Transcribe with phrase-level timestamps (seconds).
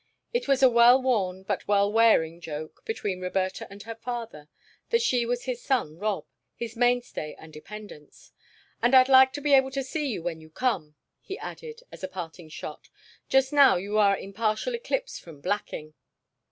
[0.33, 4.49] It was a well worn, but well wearing, joke between Roberta and her father
[4.89, 8.31] that she was his son Rob, his mainstay and dependence.
[8.81, 12.03] "And I'd like to be able to see you when you come," he added, as
[12.03, 12.89] a parting shot.
[13.29, 15.93] "Just now you are in partial eclipse from blacking."